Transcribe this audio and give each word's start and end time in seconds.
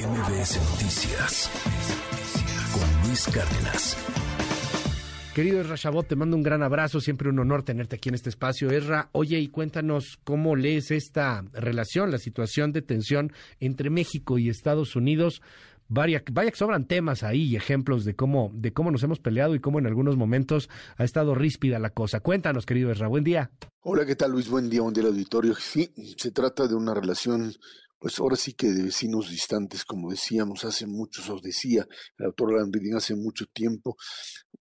MBS 0.00 0.56
Noticias 0.70 1.50
con 2.72 3.06
Luis 3.06 3.26
Cárdenas. 3.26 3.98
Querido 5.34 5.60
Esra 5.60 5.76
Chabot, 5.76 6.06
te 6.06 6.16
mando 6.16 6.38
un 6.38 6.42
gran 6.42 6.62
abrazo, 6.62 7.02
siempre 7.02 7.28
un 7.28 7.38
honor 7.38 7.64
tenerte 7.64 7.96
aquí 7.96 8.08
en 8.08 8.14
este 8.14 8.30
espacio. 8.30 8.70
Esra, 8.70 9.10
oye, 9.12 9.38
y 9.38 9.48
cuéntanos 9.48 10.18
cómo 10.24 10.56
lees 10.56 10.90
esta 10.90 11.44
relación, 11.52 12.10
la 12.10 12.16
situación 12.16 12.72
de 12.72 12.80
tensión 12.80 13.32
entre 13.58 13.90
México 13.90 14.38
y 14.38 14.48
Estados 14.48 14.96
Unidos. 14.96 15.42
Vaya, 15.88 16.22
vaya 16.32 16.50
que 16.50 16.56
sobran 16.56 16.86
temas 16.86 17.22
ahí 17.22 17.42
y 17.42 17.56
ejemplos 17.56 18.06
de 18.06 18.16
cómo, 18.16 18.52
de 18.54 18.72
cómo 18.72 18.90
nos 18.90 19.02
hemos 19.02 19.18
peleado 19.18 19.54
y 19.54 19.60
cómo 19.60 19.80
en 19.80 19.86
algunos 19.86 20.16
momentos 20.16 20.70
ha 20.96 21.04
estado 21.04 21.34
ríspida 21.34 21.78
la 21.78 21.90
cosa. 21.90 22.20
Cuéntanos, 22.20 22.64
querido 22.64 22.90
Esra, 22.90 23.08
buen 23.08 23.24
día. 23.24 23.50
Hola, 23.82 24.06
¿qué 24.06 24.16
tal 24.16 24.32
Luis? 24.32 24.48
Buen 24.48 24.70
día, 24.70 24.80
buen 24.80 24.94
día 24.94 25.04
auditorio. 25.04 25.54
Sí, 25.56 25.92
se 26.16 26.30
trata 26.30 26.66
de 26.66 26.74
una 26.74 26.94
relación 26.94 27.52
pues 28.00 28.18
ahora 28.18 28.34
sí 28.34 28.54
que 28.54 28.70
de 28.72 28.82
vecinos 28.82 29.30
distantes, 29.30 29.84
como 29.84 30.10
decíamos, 30.10 30.64
hace 30.64 30.86
muchos, 30.86 31.28
os 31.28 31.42
decía 31.42 31.86
el 32.18 32.26
autor 32.26 32.54
Landridin 32.54 32.96
hace 32.96 33.14
mucho 33.14 33.46
tiempo, 33.46 33.96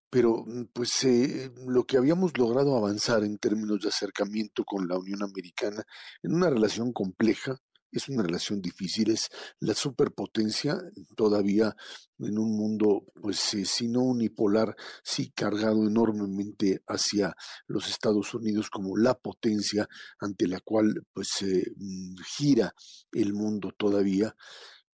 pero 0.09 0.43
mm, 0.45 0.65
pues 0.73 1.03
eh, 1.03 1.51
lo 1.67 1.85
que 1.85 1.97
habíamos 1.97 2.37
logrado 2.37 2.75
avanzar 2.75 3.23
en 3.23 3.37
términos 3.37 3.81
de 3.81 3.89
acercamiento 3.89 4.63
con 4.65 4.87
la 4.87 4.97
Unión 4.97 5.21
Americana 5.21 5.85
en 6.23 6.33
una 6.33 6.49
relación 6.49 6.91
compleja, 6.91 7.57
es 7.91 8.09
una 8.09 8.23
relación 8.23 8.61
difícil, 8.61 9.11
es 9.11 9.29
la 9.59 9.73
superpotencia 9.73 10.77
todavía 11.15 11.75
en 12.19 12.37
un 12.37 12.55
mundo, 12.57 13.05
pues 13.21 13.53
eh, 13.53 13.65
si 13.65 13.87
no 13.87 14.01
unipolar, 14.01 14.75
sí 15.03 15.31
cargado 15.31 15.87
enormemente 15.87 16.81
hacia 16.87 17.35
los 17.67 17.89
Estados 17.89 18.33
Unidos 18.33 18.69
como 18.69 18.97
la 18.97 19.13
potencia 19.13 19.87
ante 20.19 20.47
la 20.47 20.59
cual 20.59 21.05
pues 21.13 21.29
se 21.29 21.71
mm, 21.75 22.15
gira 22.37 22.73
el 23.11 23.33
mundo 23.33 23.71
todavía 23.77 24.35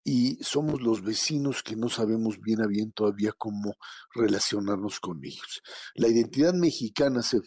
y 0.04 0.38
somos 0.44 0.82
los 0.82 1.02
vecinos 1.02 1.64
que 1.64 1.76
no 1.76 1.88
sabemos 1.88 2.40
bien 2.42 2.62
a 2.62 2.68
bien 2.68 2.92
todavía 2.92 3.32
cómo 3.38 3.76
relacionarnos 4.14 5.00
con 5.00 5.24
ellos. 5.24 5.62
La 5.96 6.10
identidad 6.10 6.54
mexicana 6.54 7.22
se 7.22 7.40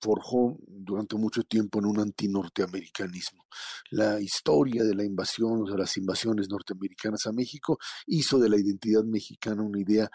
forjó 0.00 0.58
durante 0.84 1.16
mucho 1.16 1.42
tiempo 1.42 1.78
en 1.78 1.86
un 1.86 2.00
antinorteamericanismo. 2.00 3.46
La 3.90 4.20
historia 4.20 4.84
de 4.84 4.94
la 4.94 5.04
invasión, 5.04 5.64
de 5.64 5.76
las 5.76 5.96
invasiones 5.96 6.48
norteamericanas 6.48 7.26
a 7.26 7.32
México, 7.32 7.78
hizo 8.06 8.38
de 8.38 8.48
la 8.48 8.58
identidad 8.58 9.04
mexicana 9.04 9.62
una 9.62 9.80
idea 9.80 10.10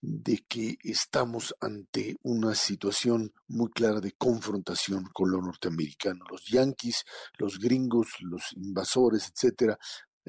de 0.00 0.44
que 0.46 0.76
estamos 0.82 1.54
ante 1.60 2.16
una 2.22 2.54
situación 2.54 3.32
muy 3.48 3.70
clara 3.70 4.00
de 4.00 4.12
confrontación 4.12 5.04
con 5.12 5.30
lo 5.30 5.40
norteamericano. 5.40 6.24
Los 6.30 6.44
yanquis, 6.46 7.04
los 7.38 7.58
gringos, 7.58 8.08
los 8.20 8.52
invasores, 8.52 9.32
etcétera, 9.32 9.78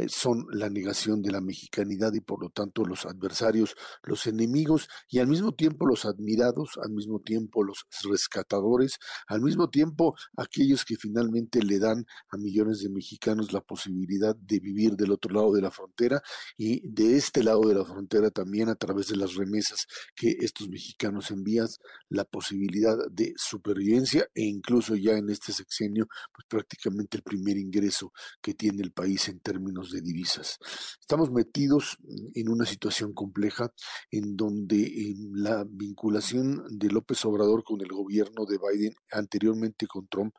son 0.08 0.46
la 0.52 0.70
negación 0.70 1.22
de 1.22 1.32
la 1.32 1.42
mexicanidad 1.42 2.14
y 2.14 2.22
por 2.22 2.42
lo 2.42 2.50
tanto 2.50 2.86
los 2.86 3.06
adversarios, 3.06 3.76
los 4.04 4.28
enemigos 4.28 4.88
y 5.10 5.20
al 5.20 5.28
mismo 5.28 5.54
tiempo 5.54 5.88
los 5.88 6.06
admirados, 6.06 6.78
al 6.84 6.92
mismo 6.92 7.20
tiempo 7.20 7.64
los 7.64 7.86
rescatadores, 8.04 8.98
al 9.28 9.42
mismo 9.42 9.70
tiempo 9.70 10.16
aquellos 10.38 10.86
que 10.86 10.96
finalmente 10.96 11.62
le 11.64 11.80
dan 11.80 12.06
a 12.30 12.38
millones 12.38 12.82
de 12.82 12.90
mexicanos 12.90 13.54
la 13.54 13.62
posibilidad 13.62 14.36
de 14.36 14.60
vivir 14.60 14.96
del 14.96 15.12
otro 15.12 15.34
lado 15.34 15.54
de 15.54 15.62
la 15.62 15.72
frontera 15.72 16.22
y 16.58 16.88
de 16.88 17.18
este 17.18 17.44
lado 17.44 17.62
de 17.62 17.76
la 17.76 17.86
frontera 17.86 18.30
también 18.30 18.70
a 18.70 18.76
través 18.76 19.08
de 19.08 19.16
las 19.16 19.36
remesas 19.36 19.88
que 20.16 20.38
estos 20.40 20.70
mexicanos 20.70 21.32
envían 21.32 21.68
la 22.10 22.24
posibilidad 22.24 22.98
de 23.10 23.34
supervivencia 23.36 24.28
e 24.34 24.44
incluso 24.44 24.96
ya 24.96 25.18
en 25.18 25.30
este 25.30 25.52
sexenio 25.52 26.08
pues 26.34 26.46
prácticamente 26.48 27.18
el 27.18 27.24
primer 27.24 27.58
ingreso 27.58 28.12
que 28.42 28.54
tiene 28.54 28.84
el 28.84 28.92
país 28.92 29.28
en 29.30 29.40
términos 29.40 29.87
de 29.92 30.02
divisas. 30.02 30.58
Estamos 31.00 31.32
metidos 31.32 31.98
en 32.34 32.50
una 32.50 32.66
situación 32.66 33.14
compleja 33.14 33.72
en 34.12 34.36
donde 34.36 34.78
em, 34.78 35.34
la 35.34 35.66
vinculación 35.68 36.64
de 36.70 36.90
López 36.90 37.24
Obrador 37.26 37.64
con 37.64 37.82
el 37.82 37.90
gobierno 37.90 38.46
de 38.46 38.58
Biden, 38.58 38.96
anteriormente 39.12 39.88
con 39.88 40.08
Trump, 40.08 40.34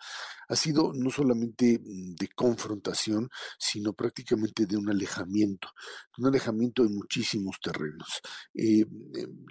ha 0.48 0.56
sido 0.56 0.92
no 0.94 1.10
solamente 1.10 1.78
mm, 1.78 2.14
de 2.14 2.28
confrontación, 2.28 3.28
sino 3.59 3.92
prácticamente 3.92 4.66
de 4.66 4.76
un 4.76 4.91
alejamiento, 4.91 5.69
un 6.19 6.26
alejamiento 6.26 6.84
en 6.84 6.94
muchísimos 6.94 7.56
terrenos, 7.62 8.09
eh, 8.54 8.84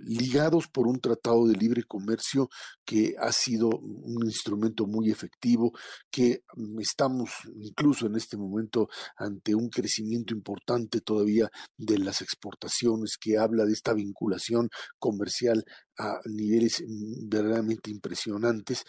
ligados 0.06 0.68
por 0.68 0.88
un 0.88 1.00
tratado 1.00 1.48
de 1.48 1.56
libre 1.56 1.84
comercio 1.84 2.50
que 2.86 3.16
ha 3.20 3.32
sido 3.32 3.70
un 3.70 4.26
instrumento 4.26 4.86
muy 4.88 5.12
efectivo, 5.12 5.72
que 6.10 6.44
mm, 6.56 6.80
estamos 6.80 7.32
incluso 7.56 8.08
en 8.08 8.16
este 8.16 8.38
momento 8.38 8.90
ante 9.18 9.56
un 9.56 9.70
crecimiento 9.70 9.87
crecimiento 9.88 10.34
importante 10.34 11.00
todavía 11.00 11.50
de 11.78 11.98
las 11.98 12.22
exportaciones, 12.22 13.18
que 13.18 13.38
habla 13.38 13.64
de 13.64 13.72
esta 13.72 13.94
vinculación 13.94 14.68
comercial 15.00 15.64
a 15.98 16.20
niveles 16.26 16.84
mm, 16.86 17.30
verdaderamente 17.30 17.90
impresionantes. 17.90 18.84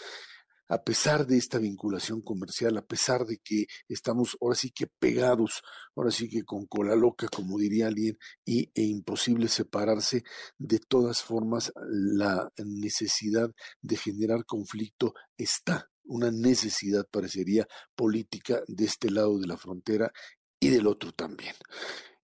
A 0.68 0.82
pesar 0.82 1.24
de 1.26 1.38
esta 1.38 1.58
vinculación 1.58 2.20
comercial, 2.20 2.76
a 2.76 2.84
pesar 2.84 3.24
de 3.24 3.38
que 3.38 3.66
estamos 3.88 4.36
ahora 4.40 4.56
sí 4.56 4.70
que 4.70 4.86
pegados, 4.98 5.62
ahora 5.94 6.10
sí 6.10 6.28
que 6.28 6.42
con 6.42 6.66
cola 6.66 6.96
loca, 6.96 7.28
como 7.28 7.58
diría 7.58 7.86
alguien, 7.86 8.18
y, 8.44 8.70
e 8.74 8.82
imposible 8.82 9.46
separarse, 9.48 10.24
de 10.58 10.80
todas 10.80 11.22
formas 11.22 11.72
la 11.86 12.50
necesidad 12.58 13.50
de 13.80 13.96
generar 13.96 14.44
conflicto 14.44 15.14
está. 15.38 15.88
Una 16.04 16.30
necesidad, 16.30 17.06
parecería, 17.10 17.66
política 17.94 18.62
de 18.66 18.84
este 18.86 19.10
lado 19.10 19.38
de 19.38 19.46
la 19.46 19.58
frontera 19.58 20.10
y 20.60 20.70
del 20.70 20.86
otro 20.86 21.12
también. 21.12 21.54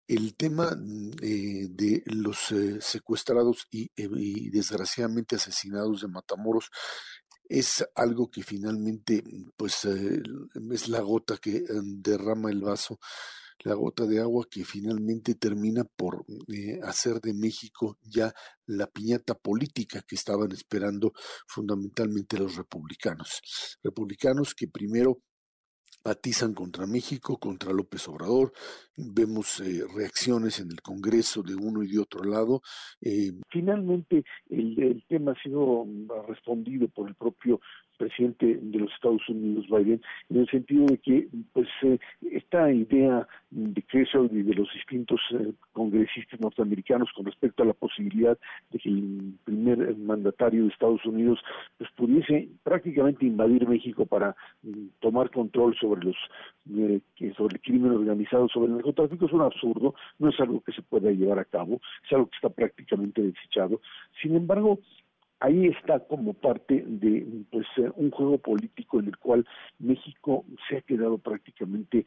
El 0.06 0.34
tema 0.36 0.76
mm, 0.76 1.10
eh, 1.22 1.66
de 1.70 2.02
los 2.06 2.52
eh, 2.52 2.78
secuestrados 2.80 3.66
eh, 3.72 3.88
y, 3.96 4.50
desgraciadamente 4.50 5.36
asesinados 5.36 6.02
de 6.02 6.08
Matamoros 6.08 6.70
es 7.48 7.84
algo 7.94 8.30
que 8.30 8.42
finalmente 8.42 9.22
pues 9.56 9.84
es 9.84 10.88
la 10.88 11.00
gota 11.00 11.36
que 11.36 11.62
derrama 11.68 12.50
el 12.50 12.62
vaso, 12.62 12.98
la 13.60 13.74
gota 13.74 14.06
de 14.06 14.18
agua 14.18 14.46
que 14.50 14.64
finalmente 14.64 15.34
termina 15.34 15.84
por 15.84 16.24
hacer 16.84 17.20
de 17.20 17.34
México 17.34 17.98
ya 18.02 18.34
la 18.64 18.86
piñata 18.86 19.34
política 19.34 20.02
que 20.08 20.14
estaban 20.14 20.52
esperando 20.52 21.12
fundamentalmente 21.46 22.38
los 22.38 22.56
republicanos. 22.56 23.42
Republicanos 23.82 24.54
que 24.54 24.68
primero 24.68 25.20
atizan 26.04 26.54
contra 26.54 26.86
México, 26.86 27.38
contra 27.38 27.72
López 27.72 28.06
Obrador. 28.08 28.52
Vemos 28.96 29.60
eh, 29.60 29.82
reacciones 29.94 30.60
en 30.60 30.70
el 30.70 30.80
Congreso 30.82 31.42
de 31.42 31.54
uno 31.54 31.82
y 31.82 31.88
de 31.88 31.98
otro 31.98 32.22
lado. 32.24 32.62
Eh, 33.00 33.32
Finalmente, 33.50 34.24
el, 34.50 34.80
el, 34.80 35.04
tema 35.08 35.32
ha 35.32 35.42
sido 35.42 35.86
respondido 36.28 36.88
por 36.88 37.08
el 37.08 37.14
propio 37.14 37.60
de 38.18 38.78
los 38.78 38.92
Estados 38.92 39.28
Unidos, 39.28 39.66
Biden, 39.68 40.00
en 40.30 40.36
el 40.36 40.48
sentido 40.48 40.86
de 40.86 40.98
que 40.98 41.28
pues 41.52 41.68
eh, 41.82 41.98
esta 42.30 42.72
idea 42.72 43.26
de 43.50 43.82
Kessel 43.82 44.28
y 44.32 44.42
de 44.42 44.54
los 44.54 44.72
distintos 44.72 45.20
eh, 45.32 45.52
congresistas 45.72 46.40
norteamericanos 46.40 47.10
con 47.14 47.26
respecto 47.26 47.62
a 47.62 47.66
la 47.66 47.72
posibilidad 47.72 48.38
de 48.70 48.78
que 48.78 48.88
el 48.88 49.34
primer 49.44 49.96
mandatario 49.96 50.62
de 50.62 50.68
Estados 50.68 51.04
Unidos 51.04 51.40
pues 51.78 51.90
pudiese 51.96 52.48
prácticamente 52.62 53.26
invadir 53.26 53.68
México 53.68 54.06
para 54.06 54.36
mm, 54.62 54.86
tomar 55.00 55.30
control 55.30 55.76
sobre 55.76 56.04
los 56.04 56.16
eh, 56.76 57.00
sobre 57.36 57.56
el 57.56 57.62
crimen 57.62 57.92
organizado, 57.92 58.48
sobre 58.48 58.68
el 58.68 58.76
narcotráfico 58.76 59.26
es 59.26 59.32
un 59.32 59.42
absurdo, 59.42 59.94
no 60.18 60.30
es 60.30 60.40
algo 60.40 60.60
que 60.60 60.72
se 60.72 60.82
pueda 60.82 61.10
llevar 61.10 61.38
a 61.38 61.44
cabo, 61.44 61.80
es 62.04 62.12
algo 62.12 62.26
que 62.26 62.36
está 62.36 62.48
prácticamente 62.48 63.22
desechado. 63.22 63.80
Sin 64.22 64.34
embargo, 64.34 64.78
ahí 65.40 65.66
está 65.66 66.00
como 66.00 66.34
parte 66.34 66.84
de 66.86 67.26
pues 67.50 67.66
eh, 67.76 67.90
un 67.96 68.10
juego 68.10 68.38
político 68.38 69.00
en 69.00 69.06
el 69.06 69.16
cual 69.18 69.46
México 69.78 70.44
se 70.68 70.78
ha 70.78 70.80
quedado 70.82 71.18
prácticamente 71.18 72.06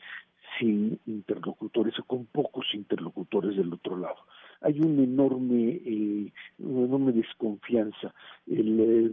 sin 0.59 0.99
interlocutores 1.05 1.97
o 1.99 2.03
con 2.03 2.25
pocos 2.25 2.65
interlocutores 2.73 3.57
del 3.57 3.73
otro 3.73 3.97
lado. 3.97 4.17
Hay 4.61 4.79
una 4.79 5.03
enorme, 5.03 5.81
eh, 5.85 6.31
una 6.59 6.85
enorme 6.85 7.11
desconfianza. 7.11 8.13
El, 8.47 8.79
eh, 8.79 9.11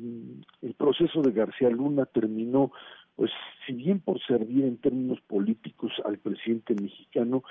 el 0.63 0.75
proceso 0.75 1.21
de 1.23 1.33
García 1.33 1.69
Luna 1.71 2.07
terminó 2.07 2.73
pues 3.17 3.31
si 3.67 3.73
bien 3.75 4.01
por 4.01 4.21
servir 4.23 4.65
en 4.65 4.77
términos 4.79 5.21
políticos 5.23 5.93
al 6.05 6.19
presidente 6.19 6.75
mexicano, 6.75 7.45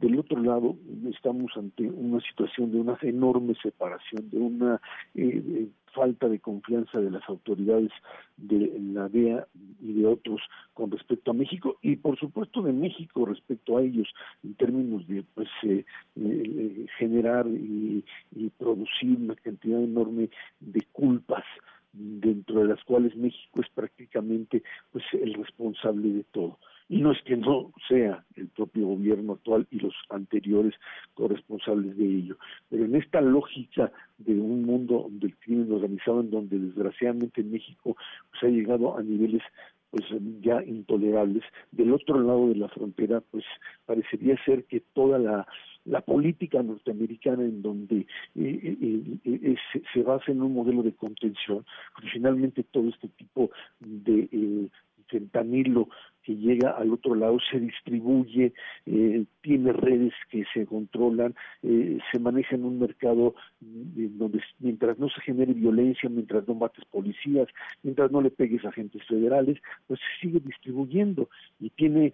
del 0.00 0.18
otro 0.18 0.42
lado 0.42 0.76
estamos 1.10 1.52
ante 1.56 1.84
una 1.84 2.20
situación 2.20 2.72
de 2.72 2.80
una 2.80 2.98
enorme 3.02 3.54
separación, 3.62 4.30
de 4.30 4.38
una 4.38 4.80
eh, 5.14 5.68
falta 5.92 6.28
de 6.28 6.38
confianza 6.38 7.00
de 7.00 7.10
las 7.10 7.28
autoridades 7.28 7.90
de 8.36 8.78
la 8.94 9.08
DEA 9.08 9.46
y 9.80 9.92
de 9.92 10.06
otros 10.06 10.40
con 10.72 10.90
respecto 10.90 11.32
a 11.32 11.34
México 11.34 11.78
y 11.82 11.96
por 11.96 12.18
supuesto 12.18 12.62
de 12.62 12.72
México 12.72 13.26
respecto 13.26 13.76
a 13.76 13.82
ellos 13.82 14.08
en 14.42 14.54
términos 14.54 15.06
de 15.06 15.22
pues 15.34 15.48
eh, 15.64 15.84
eh, 16.16 16.86
generar 16.98 17.46
y, 17.46 18.04
y 18.34 18.48
producir 18.50 19.18
una 19.18 19.34
cantidad 19.34 19.82
enorme 19.82 20.30
de 20.60 20.82
culpas 20.92 21.44
dentro 21.92 22.60
de 22.60 22.68
las 22.68 22.82
cuales 22.84 23.16
México 23.16 23.60
es 23.60 23.68
prácticamente 23.70 24.62
pues 24.92 25.04
el 25.12 25.34
responsable 25.34 26.08
de 26.08 26.24
todo. 26.24 26.58
y 26.88 26.98
no 26.98 27.12
es 27.12 27.22
que 27.22 27.36
no 27.36 27.72
sea 27.88 28.24
el 28.36 28.48
propio 28.48 28.86
gobierno 28.86 29.34
actual 29.34 29.66
y 29.70 29.78
los 29.78 29.94
anteriores 30.08 30.74
corresponsables 31.14 31.96
de 31.96 32.04
ello, 32.04 32.36
pero 32.68 32.84
en 32.84 32.96
esta 32.96 33.20
lógica 33.20 33.92
de 34.18 34.34
un 34.34 34.62
mundo 34.62 35.08
del 35.10 35.36
crimen 35.38 35.72
organizado 35.72 36.20
en 36.20 36.30
donde 36.30 36.58
desgraciadamente 36.58 37.40
en 37.40 37.52
México 37.52 37.96
pues 38.30 38.42
ha 38.42 38.48
llegado 38.48 38.96
a 38.96 39.02
niveles 39.02 39.42
pues 39.90 40.04
ya 40.40 40.62
intolerables. 40.62 41.42
Del 41.72 41.92
otro 41.92 42.20
lado 42.20 42.48
de 42.48 42.56
la 42.56 42.68
frontera, 42.68 43.20
pues 43.20 43.44
parecería 43.86 44.36
ser 44.44 44.64
que 44.64 44.80
toda 44.94 45.18
la, 45.18 45.46
la 45.84 46.00
política 46.00 46.62
norteamericana 46.62 47.42
en 47.42 47.62
donde 47.62 48.06
eh, 48.36 48.76
eh, 48.82 49.18
eh, 49.24 49.56
se, 49.92 50.02
basa 50.02 50.30
en 50.30 50.42
un 50.42 50.54
modelo 50.54 50.82
de 50.82 50.92
contención, 50.92 51.64
porque 51.94 52.10
finalmente 52.10 52.62
todo 52.64 52.88
este 52.88 53.08
tipo 53.08 53.50
de 53.80 54.68
fentanilo 55.10 55.88
que 56.22 56.36
llega 56.36 56.70
al 56.70 56.92
otro 56.92 57.14
lado 57.14 57.38
se 57.50 57.58
distribuye, 57.58 58.52
eh, 58.86 59.24
tiene 59.40 59.72
redes 59.72 60.12
que 60.30 60.44
se 60.52 60.66
controlan, 60.66 61.34
eh, 61.62 61.98
se 62.12 62.18
maneja 62.18 62.56
en 62.56 62.64
un 62.64 62.78
mercado 62.78 63.34
donde 63.60 64.42
mientras 64.58 64.98
no 64.98 65.08
se 65.08 65.20
genere 65.22 65.54
violencia, 65.54 66.08
mientras 66.10 66.46
no 66.46 66.54
mates 66.54 66.84
policías, 66.86 67.48
mientras 67.82 68.10
no 68.10 68.20
le 68.20 68.30
pegues 68.30 68.64
a 68.64 68.68
agentes 68.68 69.02
federales, 69.06 69.58
pues 69.86 70.00
se 70.00 70.26
sigue 70.26 70.40
distribuyendo 70.40 71.28
y 71.58 71.70
tiene 71.70 72.12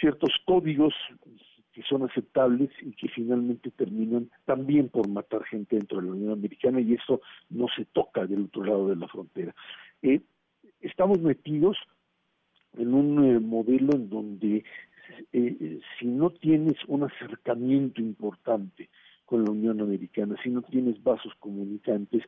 ciertos 0.00 0.32
códigos 0.44 0.94
que 1.72 1.82
son 1.82 2.02
aceptables 2.02 2.70
y 2.82 2.92
que 2.92 3.08
finalmente 3.08 3.70
terminan 3.70 4.30
también 4.44 4.88
por 4.88 5.08
matar 5.08 5.42
gente 5.44 5.76
dentro 5.76 6.00
de 6.00 6.06
la 6.06 6.12
Unión 6.12 6.32
Americana 6.32 6.80
y 6.80 6.94
eso 6.94 7.22
no 7.48 7.66
se 7.74 7.86
toca 7.86 8.26
del 8.26 8.44
otro 8.44 8.64
lado 8.64 8.88
de 8.88 8.96
la 8.96 9.08
frontera. 9.08 9.54
Eh, 10.02 10.20
estamos 10.80 11.20
metidos 11.20 11.78
en 12.82 12.94
un 12.94 13.24
eh, 13.24 13.38
modelo 13.38 13.92
en 13.94 14.08
donde 14.10 14.64
eh, 15.32 15.80
si 15.98 16.06
no 16.06 16.30
tienes 16.30 16.76
un 16.88 17.04
acercamiento 17.04 18.00
importante 18.00 18.88
con 19.24 19.44
la 19.44 19.50
Unión 19.50 19.80
Americana, 19.80 20.36
si 20.42 20.50
no 20.50 20.62
tienes 20.62 21.02
vasos 21.02 21.32
comunicantes, 21.38 22.22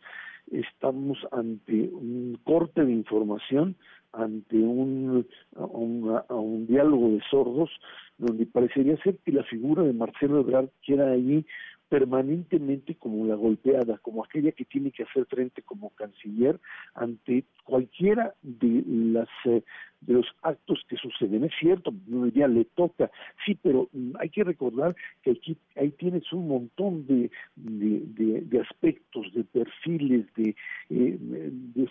estamos 0.51 1.19
ante 1.33 1.89
un 1.93 2.39
corte 2.45 2.85
de 2.85 2.93
información, 2.93 3.77
ante 4.13 4.57
un, 4.57 5.27
un 5.57 6.67
diálogo 6.67 7.11
de 7.11 7.21
sordos, 7.31 7.71
donde 8.17 8.47
parecería 8.47 8.97
ser 9.03 9.19
que 9.19 9.33
la 9.33 9.43
figura 9.43 9.83
de 9.83 9.93
Marcelo 9.93 10.41
Ebrard 10.41 10.69
queda 10.83 11.11
ahí 11.11 11.45
permanentemente 11.89 12.95
como 12.97 13.27
la 13.27 13.35
golpeada, 13.35 13.99
como 13.99 14.25
aquella 14.25 14.53
que 14.53 14.65
tiene 14.65 14.91
que 14.91 15.05
hacer 15.05 15.27
frente 15.27 15.63
como 15.63 15.91
canciller 15.91 16.59
ante 16.95 17.45
cualquiera 17.65 18.35
de 18.43 18.83
las 18.87 19.29
eh, 19.45 19.63
de 20.07 20.15
los 20.15 20.27
actos 20.43 20.85
que 20.89 20.97
suceden. 20.97 21.45
Es 21.45 21.53
cierto, 21.59 21.93
ya 22.35 22.47
le 22.49 22.65
toca, 22.65 23.11
sí, 23.45 23.59
pero 23.63 23.89
mm, 23.93 24.13
hay 24.19 24.29
que 24.29 24.45
recordar 24.45 24.95
que 25.23 25.33
aquí 25.33 25.57
ahí 25.77 25.91
tienes 25.93 26.31
un 26.33 26.49
montón 26.49 27.07
de, 27.07 27.31
de, 27.57 28.61
aspectos, 28.61 29.33
de 29.35 29.45
perfiles, 29.45 30.27
de, 30.37 30.55
eh, 30.91 31.19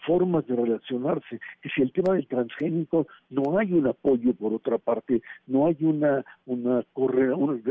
formas 0.05 0.45
de 0.47 0.55
relacionarse. 0.55 1.39
Que 1.61 1.69
si 1.69 1.81
el 1.81 1.91
tema 1.91 2.13
del 2.13 2.27
transgénico 2.27 3.07
no 3.29 3.57
hay 3.57 3.73
un 3.73 3.88
apoyo 3.88 4.33
por 4.33 4.53
otra 4.53 4.77
parte, 4.77 5.21
no 5.47 5.67
hay 5.67 5.77
una 5.81 6.03
una, 6.03 6.25
una 6.45 6.83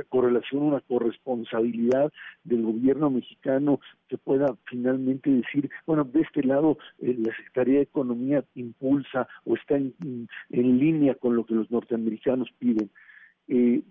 correlación, 0.08 0.62
una 0.62 0.81
corresponsabilidad 0.81 2.12
del 2.44 2.62
gobierno 2.62 3.11
mexicano 3.11 3.81
que 4.08 4.19
pueda 4.19 4.56
finalmente 4.64 5.31
decir, 5.31 5.70
bueno, 5.87 6.05
de 6.05 6.20
este 6.20 6.43
lado 6.43 6.79
eh, 7.00 7.17
la 7.19 7.34
Secretaría 7.37 7.76
de 7.76 7.82
Economía 7.82 8.44
impulsa 8.55 9.29
o 9.44 9.55
está 9.55 9.76
en, 9.76 9.94
en 10.50 10.79
línea 10.79 11.14
con 11.14 11.37
lo 11.37 11.44
que 11.44 11.55
los 11.55 11.70
norteamericanos 11.70 12.50
piden. 12.58 12.90
Eh, 13.49 13.82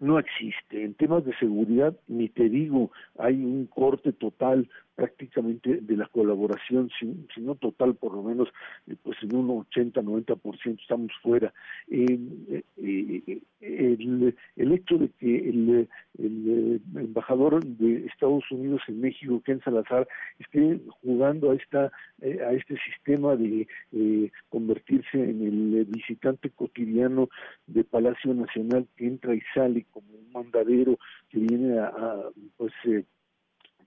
no 0.00 0.18
existe. 0.18 0.84
En 0.84 0.94
temas 0.94 1.24
de 1.24 1.34
seguridad, 1.36 1.96
ni 2.08 2.28
te 2.28 2.48
digo, 2.48 2.90
hay 3.18 3.36
un 3.36 3.66
corte 3.66 4.12
total 4.12 4.68
prácticamente 4.94 5.80
de 5.80 5.96
la 5.96 6.06
colaboración, 6.06 6.90
si, 6.98 7.40
no 7.40 7.54
total, 7.56 7.94
por 7.94 8.14
lo 8.14 8.22
menos, 8.22 8.48
eh, 8.86 8.94
pues 9.02 9.16
en 9.22 9.34
un 9.34 9.48
80-90% 9.66 10.80
estamos 10.80 11.10
fuera. 11.22 11.52
Eh, 11.88 12.18
eh, 12.76 13.40
el, 13.60 14.36
el, 14.56 14.72
hecho 14.72 14.98
de 14.98 15.08
que 15.18 15.48
el, 15.48 15.88
el, 16.18 16.80
embajador 16.96 17.64
de 17.64 18.06
Estados 18.06 18.44
Unidos 18.50 18.82
en 18.88 19.00
México, 19.00 19.42
Ken 19.44 19.60
Salazar, 19.62 20.06
esté 20.38 20.80
jugando 21.02 21.50
a 21.50 21.54
esta 21.56 21.90
a 22.22 22.52
este 22.52 22.76
sistema 22.78 23.36
de 23.36 23.66
convertirse 24.48 25.18
en 25.18 25.42
el 25.42 25.84
visitante 25.86 26.50
cotidiano 26.50 27.28
de 27.66 27.84
Palacio 27.84 28.32
Nacional 28.32 28.86
que 28.96 29.06
entra 29.06 29.34
y 29.34 29.42
sale 29.54 29.84
como 29.90 30.06
un 30.14 30.32
mandadero 30.32 30.98
que 31.28 31.38
viene 31.38 31.78
a, 31.78 31.86
a 31.86 32.30
pues 32.56 32.72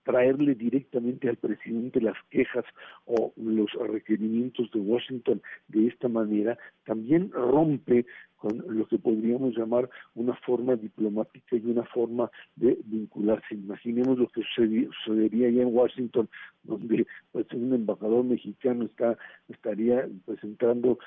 traerle 0.08 0.54
directamente 0.54 1.28
al 1.28 1.36
presidente 1.36 2.00
las 2.00 2.16
quejas 2.30 2.64
o 3.04 3.34
los 3.36 3.70
requerimientos 3.74 4.70
de 4.70 4.80
Washington 4.80 5.42
de 5.68 5.88
esta 5.88 6.08
manera, 6.08 6.56
también 6.86 7.30
rompe 7.30 8.06
con 8.36 8.64
lo 8.68 8.86
que 8.86 8.98
podríamos 8.98 9.54
llamar 9.54 9.90
una 10.14 10.34
forma 10.36 10.76
diplomática 10.76 11.56
y 11.56 11.66
una 11.66 11.84
forma 11.84 12.30
de 12.56 12.78
vincularse. 12.86 13.54
Imaginemos 13.54 14.16
lo 14.16 14.28
que 14.28 14.40
sucedería 14.54 15.48
allá 15.48 15.62
en 15.62 15.76
Washington, 15.76 16.30
donde 16.62 17.06
pues 17.32 17.46
un 17.52 17.74
embajador 17.74 18.24
mexicano 18.24 18.86
está 18.86 19.18
estaría 19.48 20.08
pues 20.24 20.42
entrando 20.42 20.98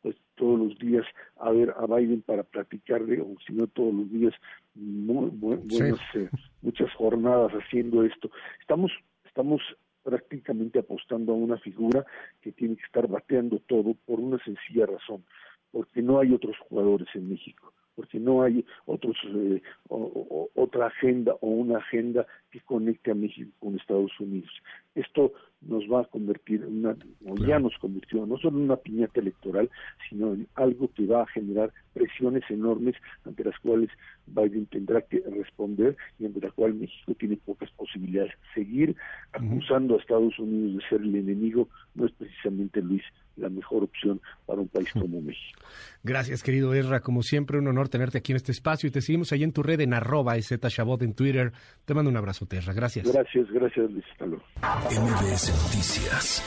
pues 0.00 0.14
todos 0.44 0.58
los 0.58 0.78
días 0.78 1.06
a 1.38 1.50
ver 1.52 1.74
a 1.74 1.86
Biden 1.86 2.20
para 2.20 2.42
platicarle, 2.42 3.18
o 3.22 3.34
si 3.46 3.54
no 3.54 3.66
todos 3.66 3.94
los 3.94 4.10
días, 4.10 4.34
muy, 4.74 5.30
eh, 5.70 6.28
muchas 6.60 6.92
jornadas 6.92 7.50
haciendo 7.52 8.04
esto. 8.04 8.30
Estamos, 8.60 8.92
estamos 9.24 9.62
prácticamente 10.02 10.80
apostando 10.80 11.32
a 11.32 11.36
una 11.36 11.56
figura 11.56 12.04
que 12.42 12.52
tiene 12.52 12.76
que 12.76 12.82
estar 12.82 13.08
bateando 13.08 13.58
todo 13.60 13.94
por 14.04 14.20
una 14.20 14.38
sencilla 14.44 14.84
razón, 14.84 15.24
porque 15.72 16.02
no 16.02 16.20
hay 16.20 16.34
otros 16.34 16.58
jugadores 16.68 17.08
en 17.14 17.30
México 17.30 17.72
porque 17.96 18.18
no 18.18 18.42
hay 18.42 18.66
otros 18.86 19.16
eh, 19.24 19.62
otra 19.88 20.86
agenda 20.86 21.36
o 21.40 21.46
una 21.46 21.78
agenda 21.78 22.26
que 22.50 22.60
conecte 22.60 23.12
a 23.12 23.14
México 23.14 23.52
con 23.60 23.76
Estados 23.76 24.10
Unidos. 24.18 24.50
Esto 24.96 25.32
nos 25.66 25.84
va 25.84 26.02
a 26.02 26.04
convertir 26.04 26.62
en 26.62 26.78
una, 26.78 26.96
o 27.26 27.36
ya 27.36 27.58
nos 27.58 27.76
convirtió, 27.78 28.26
no 28.26 28.36
solo 28.38 28.58
en 28.58 28.64
una 28.64 28.76
piñata 28.76 29.20
electoral, 29.20 29.70
sino 30.08 30.34
en 30.34 30.46
algo 30.54 30.90
que 30.94 31.06
va 31.06 31.22
a 31.22 31.26
generar 31.26 31.72
presiones 31.92 32.42
enormes 32.50 32.96
ante 33.24 33.44
las 33.44 33.58
cuales 33.60 33.90
Biden 34.26 34.66
tendrá 34.66 35.02
que 35.02 35.22
responder 35.30 35.96
y 36.18 36.26
ante 36.26 36.40
la 36.40 36.50
cual 36.50 36.74
México 36.74 37.14
tiene 37.14 37.36
pocas 37.36 37.70
posibilidades. 37.72 38.32
Seguir 38.54 38.96
acusando 39.32 39.94
a 39.94 39.98
Estados 39.98 40.38
Unidos 40.38 40.82
de 40.82 40.88
ser 40.88 41.00
el 41.00 41.14
enemigo 41.14 41.68
no 41.94 42.06
es 42.06 42.12
precisamente, 42.12 42.82
Luis, 42.82 43.02
la 43.36 43.48
mejor 43.48 43.84
opción 43.84 44.20
para 44.46 44.60
un 44.60 44.68
país 44.68 44.92
como 44.92 45.20
México. 45.20 45.60
Gracias, 46.02 46.42
querido 46.42 46.74
Ezra. 46.74 47.00
Como 47.00 47.22
siempre, 47.22 47.58
un 47.58 47.66
honor 47.68 47.88
tenerte 47.88 48.18
aquí 48.18 48.32
en 48.32 48.36
este 48.36 48.52
espacio 48.52 48.88
y 48.88 48.92
te 48.92 49.00
seguimos 49.00 49.32
ahí 49.32 49.42
en 49.42 49.52
tu 49.52 49.62
red 49.62 49.80
en 49.80 49.94
arroba 49.94 50.34
Chabot 50.40 51.02
en 51.02 51.14
Twitter. 51.14 51.52
Te 51.84 51.94
mando 51.94 52.10
un 52.10 52.16
abrazo, 52.16 52.46
Ezra. 52.50 52.72
Gracias. 52.72 53.10
Gracias, 53.12 53.50
gracias, 53.50 53.90
Luis. 53.90 54.04
Hasta 54.12 54.26
MBS 54.26 55.53
Noticias 55.62 56.42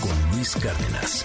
con 0.00 0.30
Luis 0.32 0.54
Cárdenas. 0.56 1.24